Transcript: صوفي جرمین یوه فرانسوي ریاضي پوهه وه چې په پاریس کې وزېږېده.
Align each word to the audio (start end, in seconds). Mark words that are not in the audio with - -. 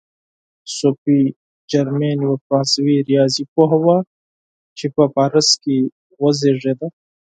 صوفي 0.77 1.19
جرمین 1.71 2.17
یوه 2.25 2.37
فرانسوي 2.45 2.97
ریاضي 3.09 3.43
پوهه 3.53 3.77
وه 3.85 3.97
چې 4.77 4.85
په 4.95 5.03
پاریس 5.15 5.49
کې 5.61 5.77
وزېږېده. 6.21 6.87